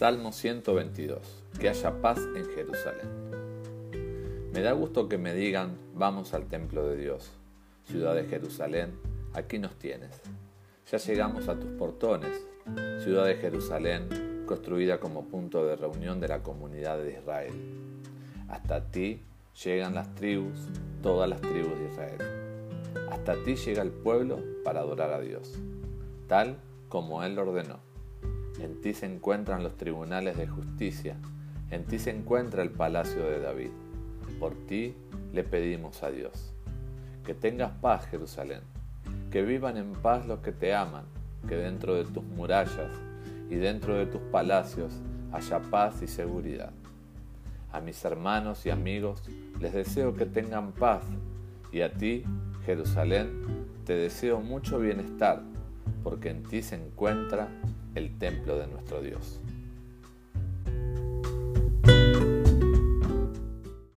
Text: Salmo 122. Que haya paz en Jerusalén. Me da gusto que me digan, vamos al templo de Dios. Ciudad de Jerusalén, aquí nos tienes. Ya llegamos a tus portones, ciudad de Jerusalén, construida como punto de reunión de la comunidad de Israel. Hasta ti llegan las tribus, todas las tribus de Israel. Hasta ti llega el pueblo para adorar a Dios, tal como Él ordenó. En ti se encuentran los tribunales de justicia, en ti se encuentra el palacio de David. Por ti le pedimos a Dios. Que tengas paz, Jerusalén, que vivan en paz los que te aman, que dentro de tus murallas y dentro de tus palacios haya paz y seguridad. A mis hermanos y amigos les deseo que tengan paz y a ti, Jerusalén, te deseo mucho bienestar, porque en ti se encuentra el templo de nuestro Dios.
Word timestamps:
Salmo 0.00 0.32
122. 0.32 1.42
Que 1.60 1.68
haya 1.68 2.00
paz 2.00 2.18
en 2.34 2.46
Jerusalén. 2.54 3.10
Me 4.50 4.62
da 4.62 4.72
gusto 4.72 5.10
que 5.10 5.18
me 5.18 5.34
digan, 5.34 5.76
vamos 5.94 6.32
al 6.32 6.46
templo 6.46 6.88
de 6.88 6.96
Dios. 6.96 7.30
Ciudad 7.84 8.14
de 8.14 8.24
Jerusalén, 8.24 8.94
aquí 9.34 9.58
nos 9.58 9.78
tienes. 9.78 10.22
Ya 10.90 10.96
llegamos 10.96 11.48
a 11.48 11.60
tus 11.60 11.70
portones, 11.72 12.30
ciudad 13.04 13.26
de 13.26 13.34
Jerusalén, 13.34 14.44
construida 14.46 15.00
como 15.00 15.26
punto 15.26 15.66
de 15.66 15.76
reunión 15.76 16.18
de 16.18 16.28
la 16.28 16.42
comunidad 16.42 16.96
de 16.96 17.18
Israel. 17.18 17.52
Hasta 18.48 18.90
ti 18.90 19.20
llegan 19.62 19.94
las 19.94 20.14
tribus, 20.14 20.70
todas 21.02 21.28
las 21.28 21.42
tribus 21.42 21.78
de 21.78 21.88
Israel. 21.90 22.22
Hasta 23.10 23.34
ti 23.44 23.54
llega 23.54 23.82
el 23.82 23.90
pueblo 23.90 24.38
para 24.64 24.80
adorar 24.80 25.12
a 25.12 25.20
Dios, 25.20 25.58
tal 26.26 26.56
como 26.88 27.22
Él 27.22 27.38
ordenó. 27.38 27.89
En 28.58 28.80
ti 28.80 28.94
se 28.94 29.06
encuentran 29.06 29.62
los 29.62 29.76
tribunales 29.76 30.36
de 30.36 30.46
justicia, 30.46 31.16
en 31.70 31.84
ti 31.84 31.98
se 31.98 32.10
encuentra 32.10 32.62
el 32.62 32.70
palacio 32.70 33.22
de 33.24 33.40
David. 33.40 33.70
Por 34.38 34.54
ti 34.66 34.94
le 35.32 35.44
pedimos 35.44 36.02
a 36.02 36.10
Dios. 36.10 36.52
Que 37.24 37.34
tengas 37.34 37.70
paz, 37.72 38.06
Jerusalén, 38.06 38.60
que 39.30 39.42
vivan 39.42 39.76
en 39.76 39.92
paz 39.92 40.26
los 40.26 40.40
que 40.40 40.52
te 40.52 40.74
aman, 40.74 41.04
que 41.48 41.56
dentro 41.56 41.94
de 41.94 42.04
tus 42.04 42.24
murallas 42.24 42.90
y 43.48 43.56
dentro 43.56 43.94
de 43.94 44.06
tus 44.06 44.20
palacios 44.20 44.92
haya 45.32 45.60
paz 45.60 46.02
y 46.02 46.08
seguridad. 46.08 46.72
A 47.72 47.80
mis 47.80 48.04
hermanos 48.04 48.66
y 48.66 48.70
amigos 48.70 49.22
les 49.60 49.72
deseo 49.72 50.14
que 50.14 50.26
tengan 50.26 50.72
paz 50.72 51.02
y 51.72 51.82
a 51.82 51.92
ti, 51.92 52.24
Jerusalén, 52.66 53.30
te 53.84 53.94
deseo 53.94 54.40
mucho 54.40 54.78
bienestar, 54.80 55.42
porque 56.02 56.30
en 56.30 56.42
ti 56.42 56.62
se 56.62 56.74
encuentra 56.74 57.48
el 57.94 58.16
templo 58.18 58.58
de 58.58 58.66
nuestro 58.66 59.02
Dios. 59.02 59.40